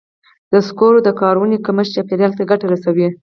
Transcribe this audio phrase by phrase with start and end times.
[0.51, 3.07] د سکرو د کارونې کمښت چاپېریال ته ګټه رسوي.